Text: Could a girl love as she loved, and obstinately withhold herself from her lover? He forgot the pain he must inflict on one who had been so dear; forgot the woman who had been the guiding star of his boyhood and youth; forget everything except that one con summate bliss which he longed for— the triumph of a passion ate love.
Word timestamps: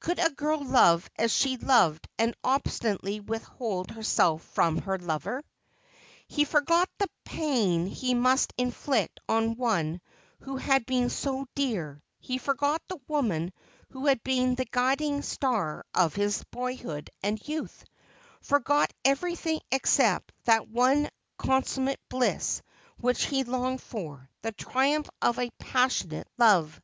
Could 0.00 0.18
a 0.18 0.30
girl 0.30 0.64
love 0.64 1.10
as 1.18 1.30
she 1.30 1.58
loved, 1.58 2.08
and 2.18 2.34
obstinately 2.42 3.20
withhold 3.20 3.90
herself 3.90 4.42
from 4.42 4.78
her 4.78 4.96
lover? 4.96 5.42
He 6.28 6.46
forgot 6.46 6.88
the 6.96 7.10
pain 7.26 7.84
he 7.84 8.14
must 8.14 8.54
inflict 8.56 9.20
on 9.28 9.54
one 9.56 10.00
who 10.40 10.56
had 10.56 10.86
been 10.86 11.10
so 11.10 11.46
dear; 11.54 12.02
forgot 12.40 12.80
the 12.88 12.96
woman 13.06 13.52
who 13.90 14.06
had 14.06 14.24
been 14.24 14.54
the 14.54 14.64
guiding 14.64 15.20
star 15.20 15.84
of 15.94 16.14
his 16.14 16.42
boyhood 16.44 17.10
and 17.22 17.46
youth; 17.46 17.84
forget 18.40 18.90
everything 19.04 19.60
except 19.70 20.32
that 20.44 20.68
one 20.68 21.10
con 21.36 21.60
summate 21.60 21.98
bliss 22.08 22.62
which 22.96 23.24
he 23.24 23.44
longed 23.44 23.82
for— 23.82 24.30
the 24.40 24.52
triumph 24.52 25.10
of 25.20 25.38
a 25.38 25.50
passion 25.58 26.14
ate 26.14 26.26
love. 26.38 26.80